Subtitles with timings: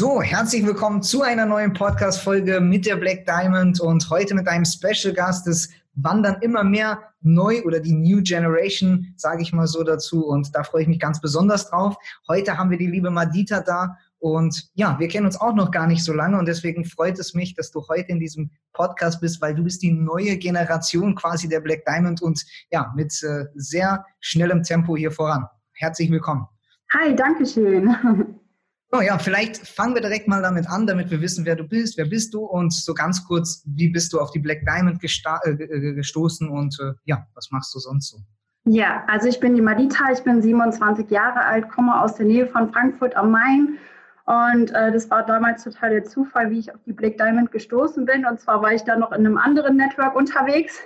[0.00, 4.64] So, herzlich willkommen zu einer neuen Podcast-Folge mit der Black Diamond und heute mit einem
[4.64, 5.48] Special Gast.
[5.48, 10.24] Es wandern immer mehr neu oder die New Generation, sage ich mal so dazu.
[10.24, 11.96] Und da freue ich mich ganz besonders drauf.
[12.28, 13.96] Heute haben wir die liebe Madita da.
[14.20, 17.34] Und ja, wir kennen uns auch noch gar nicht so lange und deswegen freut es
[17.34, 21.48] mich, dass du heute in diesem Podcast bist, weil du bist die neue Generation quasi
[21.48, 25.48] der Black Diamond und ja, mit äh, sehr schnellem Tempo hier voran.
[25.72, 26.46] Herzlich willkommen.
[26.92, 28.38] Hi, danke schön.
[28.90, 31.98] So, ja, vielleicht fangen wir direkt mal damit an, damit wir wissen, wer du bist,
[31.98, 35.50] wer bist du und so ganz kurz, wie bist du auf die Black Diamond äh,
[35.50, 38.18] äh, gestoßen und äh, ja, was machst du sonst so?
[38.64, 42.46] Ja, also ich bin die Madita, ich bin 27 Jahre alt, komme aus der Nähe
[42.46, 43.78] von Frankfurt am Main
[44.24, 48.06] und äh, das war damals total der Zufall, wie ich auf die Black Diamond gestoßen
[48.06, 50.80] bin und zwar war ich da noch in einem anderen Network unterwegs.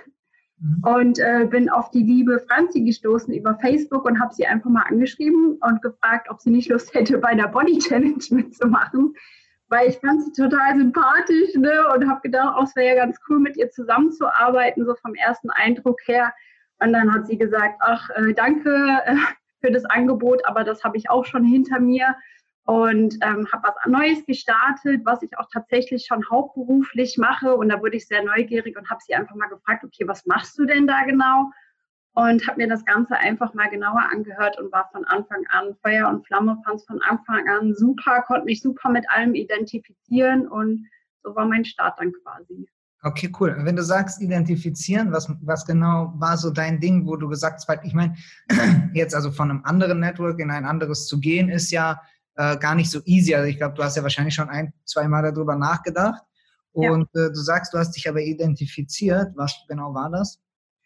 [0.83, 4.83] Und äh, bin auf die liebe Franzi gestoßen über Facebook und habe sie einfach mal
[4.83, 9.13] angeschrieben und gefragt, ob sie nicht Lust hätte, bei der Body Challenge mitzumachen.
[9.67, 11.83] Weil ich fand sie total sympathisch ne?
[11.93, 15.49] und habe gedacht, oh, es wäre ja ganz cool, mit ihr zusammenzuarbeiten, so vom ersten
[15.49, 16.33] Eindruck her.
[16.79, 18.69] Und dann hat sie gesagt, ach, äh, danke
[19.05, 19.15] äh,
[19.59, 22.15] für das Angebot, aber das habe ich auch schon hinter mir
[22.65, 27.55] und ähm, habe was Neues gestartet, was ich auch tatsächlich schon hauptberuflich mache.
[27.55, 30.57] Und da wurde ich sehr neugierig und habe sie einfach mal gefragt, okay, was machst
[30.57, 31.51] du denn da genau?
[32.15, 36.07] Und habe mir das Ganze einfach mal genauer angehört und war von Anfang an Feuer
[36.07, 40.87] und Flamme, fand es von Anfang an super, konnte mich super mit allem identifizieren und
[41.23, 42.67] so war mein Start dann quasi.
[43.05, 43.57] Okay, cool.
[43.59, 47.83] Wenn du sagst identifizieren, was, was genau war so dein Ding, wo du gesagt hast,
[47.83, 48.15] ich meine,
[48.93, 51.99] jetzt also von einem anderen Network in ein anderes zu gehen, ist ja
[52.35, 53.35] äh, gar nicht so easy.
[53.35, 56.21] Also ich glaube, du hast ja wahrscheinlich schon ein, zwei Mal darüber nachgedacht.
[56.71, 57.25] Und ja.
[57.25, 59.31] äh, du sagst, du hast dich aber identifiziert.
[59.35, 60.39] Was genau war das?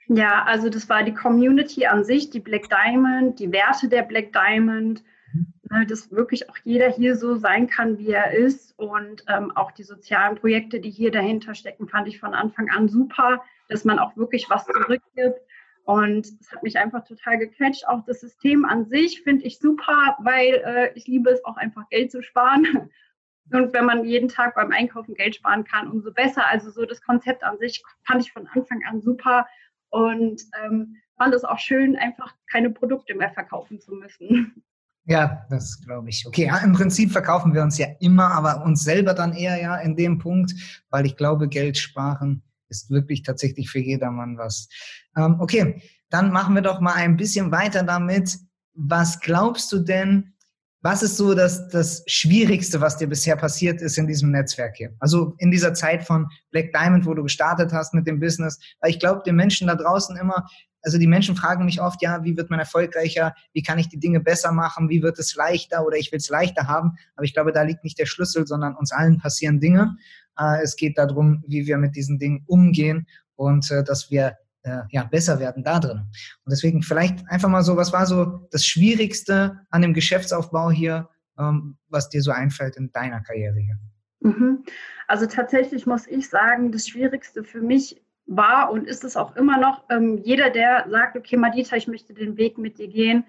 [0.07, 4.31] Ja, also das war die Community an sich, die Black Diamond, die Werte der Black
[4.31, 5.03] Diamond,
[5.34, 5.53] mhm.
[5.69, 8.78] Ne, dass wirklich auch jeder hier so sein kann, wie er ist.
[8.80, 12.88] Und ähm, auch die sozialen Projekte, die hier dahinter stecken, fand ich von Anfang an
[12.88, 15.41] super, dass man auch wirklich was zurückgibt.
[15.88, 17.88] Und es hat mich einfach total gecatcht.
[17.88, 21.88] Auch das System an sich finde ich super, weil äh, ich liebe es auch einfach
[21.90, 22.90] Geld zu sparen.
[23.53, 26.46] Und wenn man jeden Tag beim Einkaufen Geld sparen kann, umso besser.
[26.46, 29.48] Also so das Konzept an sich fand ich von Anfang an super
[29.90, 34.62] und ähm, fand es auch schön, einfach keine Produkte mehr verkaufen zu müssen.
[35.09, 36.28] Ja, das glaube ich.
[36.28, 39.78] Okay, ja, im Prinzip verkaufen wir uns ja immer, aber uns selber dann eher ja
[39.78, 40.54] in dem Punkt,
[40.90, 44.70] weil ich glaube, Geld sparen ist wirklich tatsächlich für jedermann was.
[45.16, 48.38] Ähm, okay, dann machen wir doch mal ein bisschen weiter damit.
[48.74, 50.34] Was glaubst du denn,
[50.82, 54.96] was ist so das, das Schwierigste, was dir bisher passiert ist in diesem Netzwerk hier?
[55.00, 58.60] Also in dieser Zeit von Black Diamond, wo du gestartet hast mit dem Business.
[58.80, 60.48] Weil ich glaube, den Menschen da draußen immer,
[60.82, 63.34] also die Menschen fragen mich oft, ja, wie wird man erfolgreicher?
[63.54, 64.90] Wie kann ich die Dinge besser machen?
[64.90, 66.98] Wie wird es leichter oder ich will es leichter haben?
[67.16, 69.98] Aber ich glaube, da liegt nicht der Schlüssel, sondern uns allen passieren Dinge.
[70.40, 74.82] Äh, es geht darum, wie wir mit diesen Dingen umgehen und äh, dass wir äh,
[74.90, 76.00] ja, besser werden da drin.
[76.46, 81.10] Und deswegen vielleicht einfach mal so, was war so das Schwierigste an dem Geschäftsaufbau hier,
[81.40, 83.78] ähm, was dir so einfällt in deiner Karriere hier?
[84.20, 84.64] Mhm.
[85.08, 89.58] Also tatsächlich muss ich sagen, das Schwierigste für mich war und ist es auch immer
[89.58, 93.26] noch, ähm, jeder, der sagt, okay, Madita, ich möchte den Weg mit dir gehen,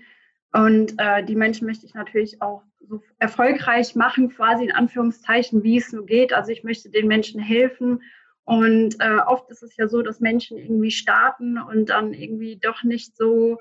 [0.52, 5.76] und äh, die Menschen möchte ich natürlich auch so erfolgreich machen, quasi in Anführungszeichen, wie
[5.76, 6.32] es nur geht.
[6.32, 8.02] Also ich möchte den Menschen helfen.
[8.44, 12.82] Und äh, oft ist es ja so, dass Menschen irgendwie starten und dann irgendwie doch
[12.82, 13.58] nicht so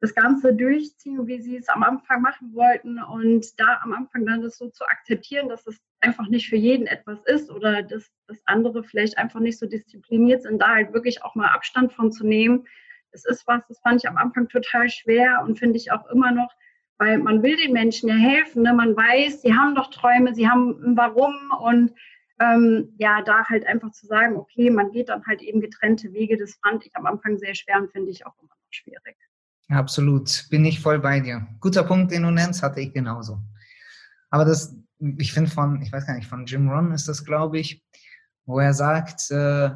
[0.00, 3.02] das Ganze durchziehen, wie sie es am Anfang machen wollten.
[3.02, 6.86] Und da am Anfang dann das so zu akzeptieren, dass es einfach nicht für jeden
[6.86, 11.22] etwas ist oder dass das andere vielleicht einfach nicht so diszipliniert sind, da halt wirklich
[11.24, 12.66] auch mal Abstand von zu nehmen
[13.12, 16.32] es ist was, das fand ich am Anfang total schwer und finde ich auch immer
[16.32, 16.50] noch,
[16.98, 18.62] weil man will den Menschen ja helfen.
[18.62, 18.72] Ne?
[18.72, 21.92] Man weiß, sie haben doch Träume, sie haben ein Warum und
[22.40, 26.36] ähm, ja, da halt einfach zu sagen, okay, man geht dann halt eben getrennte Wege,
[26.36, 29.16] das fand ich am Anfang sehr schwer und finde ich auch immer noch schwierig.
[29.68, 31.46] Absolut, bin ich voll bei dir.
[31.60, 33.38] Guter Punkt, den du nennst, hatte ich genauso.
[34.30, 34.74] Aber das,
[35.18, 37.82] ich finde von, ich weiß gar nicht, von Jim Ron ist das, glaube ich,
[38.44, 39.70] wo er sagt, äh,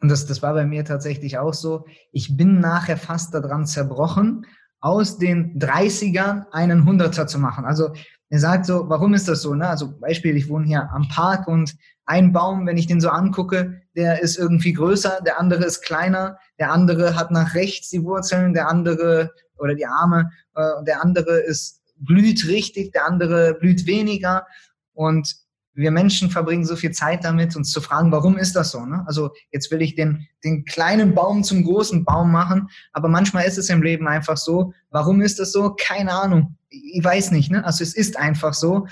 [0.00, 1.86] und das, das war bei mir tatsächlich auch so.
[2.10, 4.46] Ich bin nachher fast daran zerbrochen,
[4.80, 7.64] aus den 30ern einen Hunderter zu machen.
[7.64, 7.92] Also
[8.30, 9.54] er sagt so, warum ist das so?
[9.54, 9.68] Ne?
[9.68, 13.80] Also Beispiel, ich wohne hier am Park und ein Baum, wenn ich den so angucke,
[13.94, 18.54] der ist irgendwie größer, der andere ist kleiner, der andere hat nach rechts die Wurzeln,
[18.54, 24.46] der andere oder die Arme, äh, der andere ist blüht richtig, der andere blüht weniger
[24.92, 25.42] und
[25.74, 28.84] wir Menschen verbringen so viel Zeit damit, uns zu fragen, warum ist das so?
[28.84, 29.02] Ne?
[29.06, 33.58] Also jetzt will ich den, den kleinen Baum zum großen Baum machen, aber manchmal ist
[33.58, 34.74] es im Leben einfach so.
[34.90, 35.74] Warum ist das so?
[35.74, 36.56] Keine Ahnung.
[36.68, 37.50] Ich weiß nicht.
[37.50, 37.64] Ne?
[37.64, 38.86] Also es ist einfach so.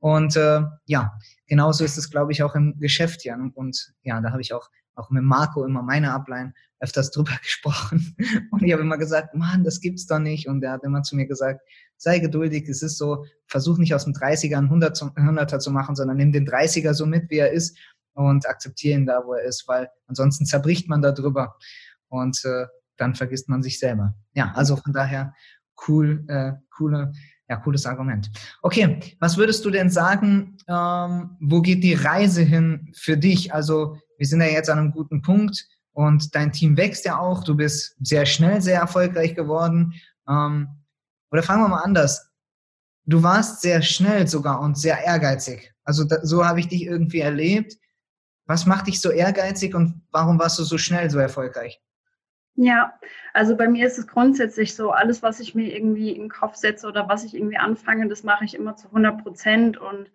[0.00, 3.36] Und äh, ja, genauso ist es, glaube ich, auch im Geschäft ja.
[3.54, 4.68] Und ja, da habe ich auch,
[4.98, 8.16] auch mit Marco immer meine Ablein öfters drüber gesprochen.
[8.50, 10.48] Und ich habe immer gesagt, Mann, das gibt's doch nicht.
[10.48, 11.60] Und er hat immer zu mir gesagt,
[11.96, 16.16] sei geduldig, es ist so, versuch nicht aus dem 30er ein 100er zu machen, sondern
[16.16, 17.76] nimm den 30er so mit, wie er ist
[18.14, 21.56] und akzeptiere ihn da, wo er ist, weil ansonsten zerbricht man da drüber
[22.08, 22.66] und äh,
[22.96, 24.14] dann vergisst man sich selber.
[24.34, 25.34] Ja, also von daher
[25.86, 27.12] cool, äh, coole,
[27.48, 28.30] ja, cooles Argument.
[28.62, 33.54] Okay, was würdest du denn sagen, ähm, wo geht die Reise hin für dich?
[33.54, 37.44] Also wir sind ja jetzt an einem guten Punkt und dein Team wächst ja auch.
[37.44, 39.94] Du bist sehr schnell sehr erfolgreich geworden.
[40.28, 40.68] Ähm,
[41.30, 42.30] oder fangen wir mal anders.
[43.06, 45.72] Du warst sehr schnell sogar und sehr ehrgeizig.
[45.84, 47.76] Also da, so habe ich dich irgendwie erlebt.
[48.46, 51.80] Was macht dich so ehrgeizig und warum warst du so schnell so erfolgreich?
[52.60, 52.98] Ja,
[53.34, 56.56] also bei mir ist es grundsätzlich so, alles, was ich mir irgendwie in den Kopf
[56.56, 59.78] setze oder was ich irgendwie anfange, das mache ich immer zu 100 Prozent.
[59.78, 60.10] Und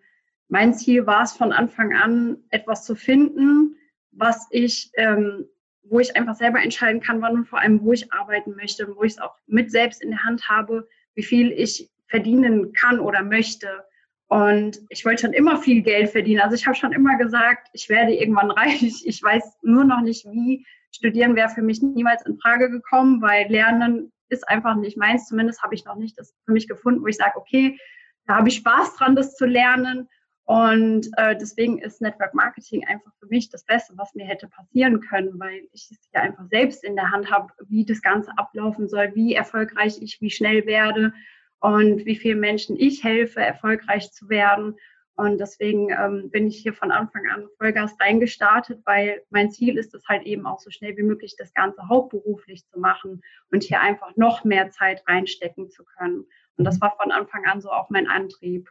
[0.48, 3.76] mein Ziel war es von Anfang an, etwas zu finden,
[4.10, 5.46] was ich, ähm,
[5.84, 9.04] wo ich einfach selber entscheiden kann, wann und vor allem, wo ich arbeiten möchte, wo
[9.04, 13.22] ich es auch mit selbst in der Hand habe, wie viel ich verdienen kann oder
[13.22, 13.86] möchte.
[14.26, 16.42] Und ich wollte schon immer viel Geld verdienen.
[16.42, 19.02] Also ich habe schon immer gesagt, ich werde irgendwann reich.
[19.06, 20.66] Ich weiß nur noch nicht wie.
[20.94, 25.26] Studieren wäre für mich niemals in Frage gekommen, weil Lernen ist einfach nicht meins.
[25.26, 27.78] Zumindest habe ich noch nicht das für mich gefunden, wo ich sage, okay,
[28.26, 30.08] da habe ich Spaß dran, das zu lernen.
[30.46, 35.00] Und äh, deswegen ist Network Marketing einfach für mich das Beste, was mir hätte passieren
[35.00, 38.86] können, weil ich es ja einfach selbst in der Hand habe, wie das Ganze ablaufen
[38.86, 41.14] soll, wie erfolgreich ich wie schnell werde
[41.60, 44.76] und wie vielen Menschen ich helfe, erfolgreich zu werden.
[45.16, 49.94] Und deswegen ähm, bin ich hier von Anfang an Vollgas reingestartet, weil mein Ziel ist
[49.94, 53.22] es halt eben auch so schnell wie möglich das Ganze hauptberuflich zu machen
[53.52, 56.24] und hier einfach noch mehr Zeit reinstecken zu können.
[56.56, 56.80] Und das mhm.
[56.82, 58.68] war von Anfang an so auch mein Antrieb.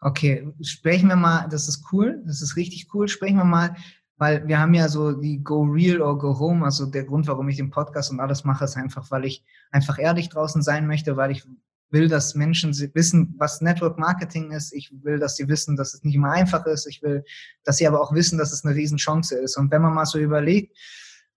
[0.00, 3.74] Okay, sprechen wir mal, das ist cool, das ist richtig cool, sprechen wir mal,
[4.18, 7.48] weil wir haben ja so die Go Real or Go Home, also der Grund, warum
[7.48, 11.16] ich den Podcast und alles mache, ist einfach, weil ich einfach ehrlich draußen sein möchte,
[11.16, 11.46] weil ich
[11.90, 14.72] will, dass Menschen wissen, was Network Marketing ist.
[14.72, 16.86] Ich will, dass sie wissen, dass es nicht immer einfach ist.
[16.86, 17.24] Ich will,
[17.64, 19.56] dass sie aber auch wissen, dass es eine Riesenchance ist.
[19.56, 20.76] Und wenn man mal so überlegt,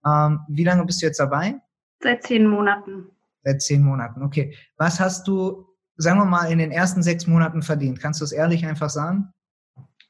[0.04, 1.60] ähm, wie lange bist du jetzt dabei?
[2.02, 3.10] Seit zehn Monaten.
[3.44, 4.56] Seit zehn Monaten, okay.
[4.76, 5.70] Was hast du
[6.00, 8.00] sagen wir mal, in den ersten sechs Monaten verdient?
[8.00, 9.32] Kannst du es ehrlich einfach sagen?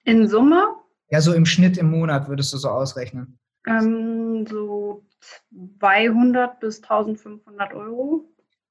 [0.04, 0.68] In Summe?
[1.10, 3.38] Ja, so im Schnitt im Monat würdest du so ausrechnen.
[3.66, 5.04] Ähm, so
[5.80, 8.24] 200 bis 1500 Euro.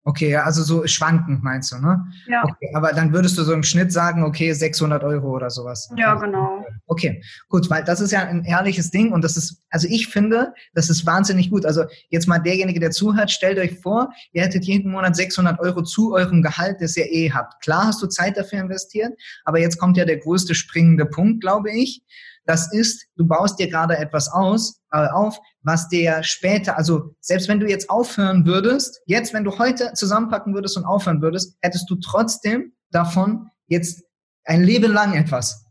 [0.05, 2.05] Okay, also so schwankend meinst du, ne?
[2.27, 2.43] Ja.
[2.43, 5.89] Okay, aber dann würdest du so im Schnitt sagen, okay, 600 Euro oder sowas.
[5.97, 6.65] Ja, genau.
[6.87, 10.53] Okay, gut, weil das ist ja ein ehrliches Ding und das ist, also ich finde,
[10.73, 11.65] das ist wahnsinnig gut.
[11.65, 15.83] Also jetzt mal derjenige, der zuhört, stellt euch vor, ihr hättet jeden Monat 600 Euro
[15.83, 17.61] zu eurem Gehalt, das ihr eh habt.
[17.61, 19.13] Klar hast du Zeit dafür investiert,
[19.43, 22.03] aber jetzt kommt ja der größte springende Punkt, glaube ich.
[22.45, 27.47] Das ist, du baust dir gerade etwas aus, äh, auf, was dir später, also selbst
[27.49, 31.89] wenn du jetzt aufhören würdest, jetzt, wenn du heute zusammenpacken würdest und aufhören würdest, hättest
[31.89, 34.03] du trotzdem davon jetzt
[34.45, 35.65] ein Leben lang etwas.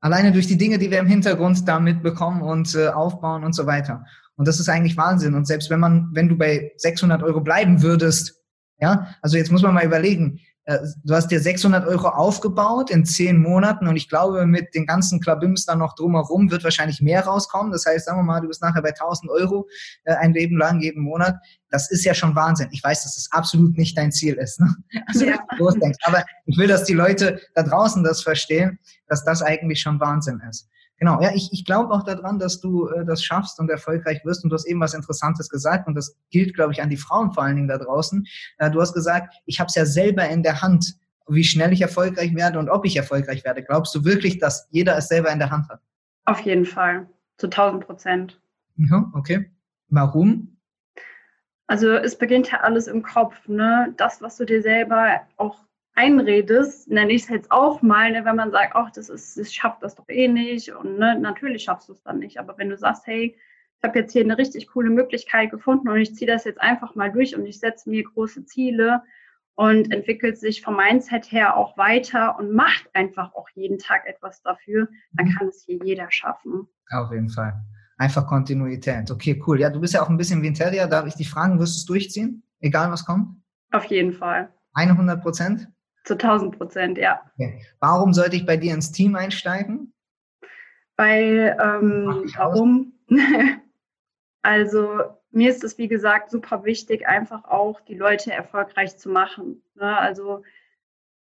[0.00, 3.66] Alleine durch die Dinge, die wir im Hintergrund da mitbekommen und äh, aufbauen und so
[3.66, 4.04] weiter.
[4.36, 5.34] Und das ist eigentlich Wahnsinn.
[5.34, 8.42] Und selbst wenn man, wenn du bei 600 Euro bleiben würdest,
[8.78, 13.38] ja, also jetzt muss man mal überlegen, du hast dir 600 Euro aufgebaut in zehn
[13.38, 17.70] Monaten und ich glaube, mit den ganzen Klabims dann noch drumherum wird wahrscheinlich mehr rauskommen.
[17.70, 19.68] Das heißt, sagen wir mal, du bist nachher bei 1000 Euro
[20.04, 21.36] äh, ein Leben lang jeden Monat.
[21.70, 22.68] Das ist ja schon Wahnsinn.
[22.72, 24.60] Ich weiß, dass das absolut nicht dein Ziel ist.
[24.60, 24.74] Ne?
[25.06, 25.38] Also, ja.
[26.02, 30.42] Aber ich will, dass die Leute da draußen das verstehen, dass das eigentlich schon Wahnsinn
[30.50, 30.68] ist.
[30.98, 34.44] Genau, ja, ich, ich glaube auch daran, dass du äh, das schaffst und erfolgreich wirst.
[34.44, 37.32] Und du hast eben was Interessantes gesagt und das gilt, glaube ich, an die Frauen
[37.32, 38.26] vor allen Dingen da draußen.
[38.58, 40.94] Äh, du hast gesagt, ich habe es ja selber in der Hand,
[41.28, 43.62] wie schnell ich erfolgreich werde und ob ich erfolgreich werde.
[43.62, 45.80] Glaubst du wirklich, dass jeder es selber in der Hand hat?
[46.24, 48.40] Auf jeden Fall, zu 1000 Prozent.
[48.76, 49.50] Ja, okay.
[49.88, 50.56] Warum?
[51.66, 53.92] Also es beginnt ja alles im Kopf, ne?
[53.96, 55.65] Das, was du dir selber auch
[55.96, 59.52] einredest, nenne ich es jetzt auch mal, ne, wenn man sagt, ach, das ist, ich
[59.52, 62.38] schafft das doch eh nicht und ne, natürlich schaffst du es dann nicht.
[62.38, 63.36] Aber wenn du sagst, hey,
[63.78, 66.94] ich habe jetzt hier eine richtig coole Möglichkeit gefunden und ich ziehe das jetzt einfach
[66.94, 69.02] mal durch und ich setze mir große Ziele,
[69.56, 74.42] und entwickelt sich vom Mindset her auch weiter und macht einfach auch jeden Tag etwas
[74.42, 75.34] dafür, dann mhm.
[75.34, 76.68] kann es hier jeder schaffen.
[76.90, 77.64] Auf jeden Fall.
[77.98, 79.10] Einfach Kontinuität.
[79.10, 79.58] Okay, cool.
[79.58, 80.86] Ja, du bist ja auch ein bisschen wie ein Terrier.
[80.86, 82.42] Darf ich dich fragen, wirst du es durchziehen?
[82.60, 83.40] Egal was kommt?
[83.72, 84.50] Auf jeden Fall.
[84.74, 85.68] 100 Prozent?
[86.06, 87.20] Zu 1000 Prozent, ja.
[87.34, 87.60] Okay.
[87.80, 89.92] Warum sollte ich bei dir ins Team einsteigen?
[90.96, 92.92] Weil, ähm, warum?
[94.42, 95.00] also,
[95.32, 99.62] mir ist es, wie gesagt, super wichtig, einfach auch die Leute erfolgreich zu machen.
[99.74, 99.98] Ne?
[99.98, 100.44] Also,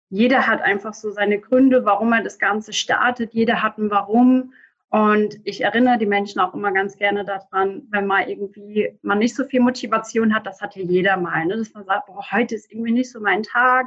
[0.09, 3.35] jeder hat einfach so seine Gründe, warum er das Ganze startet.
[3.35, 4.55] Jeder hat ein Warum.
[4.89, 9.37] Und ich erinnere die Menschen auch immer ganz gerne daran, wenn mal irgendwie man nicht
[9.37, 11.59] so viel Motivation hat, das hat ja jeder mal, ne?
[11.59, 13.87] dass man sagt, boah, heute ist irgendwie nicht so mein Tag,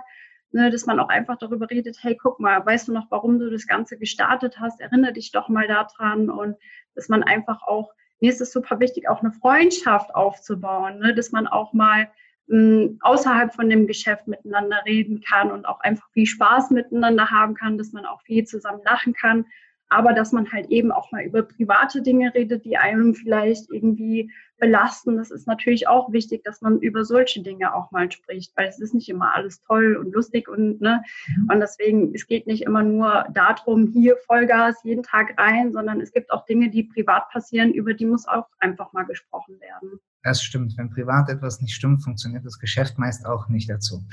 [0.53, 0.71] ne?
[0.71, 3.67] dass man auch einfach darüber redet, hey, guck mal, weißt du noch, warum du das
[3.67, 4.79] Ganze gestartet hast?
[4.79, 6.55] Erinnere dich doch mal daran und
[6.95, 11.13] dass man einfach auch, mir ist es super wichtig, auch eine Freundschaft aufzubauen, ne?
[11.13, 12.09] dass man auch mal
[12.47, 17.29] mh, hm, außerhalb von dem Geschäft miteinander reden kann und auch einfach viel Spaß miteinander
[17.29, 19.45] haben kann, dass man auch viel zusammen lachen kann
[19.89, 24.31] aber dass man halt eben auch mal über private Dinge redet, die einem vielleicht irgendwie
[24.57, 25.17] belasten.
[25.17, 28.79] Das ist natürlich auch wichtig, dass man über solche Dinge auch mal spricht, weil es
[28.79, 31.49] ist nicht immer alles toll und lustig und ne mhm.
[31.51, 36.11] und deswegen es geht nicht immer nur darum, hier Vollgas jeden Tag rein, sondern es
[36.11, 39.99] gibt auch Dinge, die privat passieren, über die muss auch einfach mal gesprochen werden.
[40.23, 40.77] Das stimmt.
[40.77, 44.03] Wenn privat etwas nicht stimmt, funktioniert das Geschäft meist auch nicht dazu.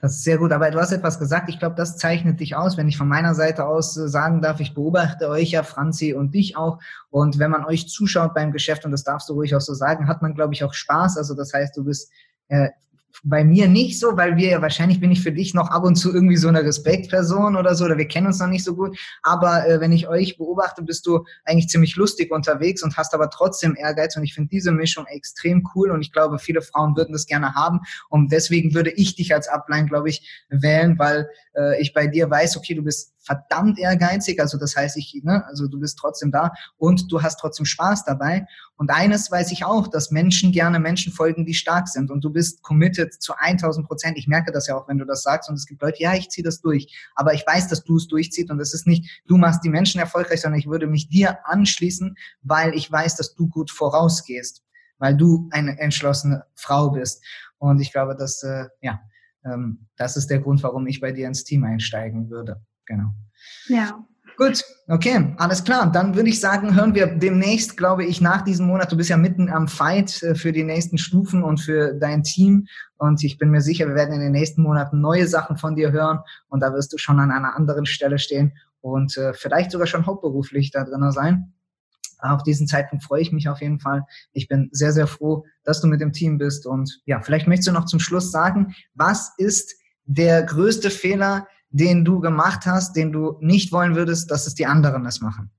[0.00, 0.52] Das ist sehr gut.
[0.52, 1.48] Aber du hast etwas gesagt.
[1.48, 2.76] Ich glaube, das zeichnet dich aus.
[2.76, 6.34] Wenn ich von meiner Seite aus äh, sagen darf, ich beobachte euch ja, Franzi und
[6.34, 6.78] dich auch.
[7.10, 10.08] Und wenn man euch zuschaut beim Geschäft, und das darfst du ruhig auch so sagen,
[10.08, 11.18] hat man, glaube ich, auch Spaß.
[11.18, 12.10] Also das heißt, du bist
[12.48, 12.70] äh,
[13.22, 15.96] bei mir nicht so, weil wir ja wahrscheinlich bin ich für dich noch ab und
[15.96, 18.98] zu irgendwie so eine Respektperson oder so, oder wir kennen uns noch nicht so gut.
[19.22, 23.30] Aber äh, wenn ich euch beobachte, bist du eigentlich ziemlich lustig unterwegs und hast aber
[23.30, 24.16] trotzdem Ehrgeiz.
[24.16, 27.54] Und ich finde diese Mischung extrem cool und ich glaube, viele Frauen würden das gerne
[27.54, 27.80] haben.
[28.08, 32.30] Und deswegen würde ich dich als Upline, glaube ich, wählen, weil äh, ich bei dir
[32.30, 36.32] weiß, okay, du bist verdammt ehrgeizig, also das heißt, ich, ne, also du bist trotzdem
[36.32, 38.44] da und du hast trotzdem Spaß dabei.
[38.76, 42.30] Und eines weiß ich auch, dass Menschen gerne Menschen folgen, die stark sind und du
[42.30, 44.18] bist committed zu 1000 Prozent.
[44.18, 46.28] Ich merke das ja auch, wenn du das sagst und es gibt Leute, ja, ich
[46.28, 49.36] ziehe das durch, aber ich weiß, dass du es durchziehst und es ist nicht, du
[49.36, 53.48] machst die Menschen erfolgreich, sondern ich würde mich dir anschließen, weil ich weiß, dass du
[53.48, 54.64] gut vorausgehst,
[54.98, 57.24] weil du eine entschlossene Frau bist.
[57.58, 59.00] Und ich glaube, dass, äh, ja,
[59.44, 62.60] ähm, das ist der Grund, warum ich bei dir ins Team einsteigen würde.
[62.90, 63.14] Genau.
[63.68, 64.04] Ja.
[64.36, 65.92] Gut, okay, alles klar.
[65.92, 68.90] Dann würde ich sagen, hören wir demnächst, glaube ich, nach diesem Monat.
[68.90, 72.66] Du bist ja mitten am Fight äh, für die nächsten Stufen und für dein Team.
[72.96, 75.92] Und ich bin mir sicher, wir werden in den nächsten Monaten neue Sachen von dir
[75.92, 76.18] hören.
[76.48, 80.06] Und da wirst du schon an einer anderen Stelle stehen und äh, vielleicht sogar schon
[80.06, 81.52] hauptberuflich da drin sein.
[82.18, 84.04] Auf diesen Zeitpunkt freue ich mich auf jeden Fall.
[84.32, 86.66] Ich bin sehr, sehr froh, dass du mit dem Team bist.
[86.66, 89.74] Und ja, vielleicht möchtest du noch zum Schluss sagen, was ist
[90.06, 94.66] der größte Fehler, den du gemacht hast, den du nicht wollen würdest, dass es die
[94.66, 95.50] anderen es machen?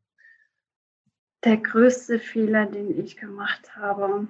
[1.44, 4.28] Der größte Fehler, den ich gemacht habe,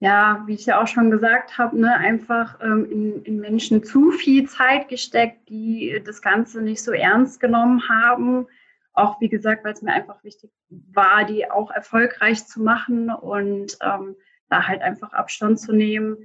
[0.00, 4.10] ja, wie ich ja auch schon gesagt habe, ne, einfach ähm, in, in, Menschen zu
[4.10, 8.46] viel Zeit gesteckt, die das Ganze nicht so ernst genommen haben.
[8.92, 13.78] Auch wie gesagt, weil es mir einfach wichtig war, die auch erfolgreich zu machen und
[13.80, 14.14] ähm,
[14.50, 16.18] da halt einfach Abstand zu nehmen.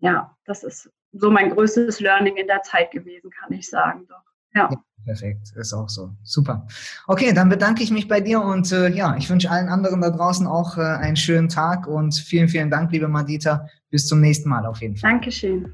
[0.00, 4.06] Ja, das ist so mein größtes Learning in der Zeit gewesen, kann ich sagen.
[4.08, 4.22] Doch.
[4.54, 4.68] Ja.
[4.70, 4.76] ja.
[5.06, 6.10] Perfekt, ist auch so.
[6.22, 6.66] Super.
[7.06, 10.10] Okay, dann bedanke ich mich bei dir und äh, ja, ich wünsche allen anderen da
[10.10, 13.66] draußen auch äh, einen schönen Tag und vielen, vielen Dank, liebe Madita.
[13.90, 15.10] Bis zum nächsten Mal auf jeden Fall.
[15.10, 15.72] Dankeschön.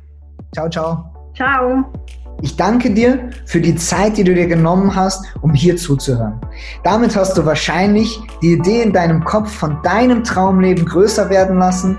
[0.54, 1.32] Ciao, ciao.
[1.34, 1.92] Ciao.
[2.42, 6.40] Ich danke dir für die Zeit, die du dir genommen hast, um hier zuzuhören.
[6.84, 11.98] Damit hast du wahrscheinlich die Idee in deinem Kopf von deinem Traumleben größer werden lassen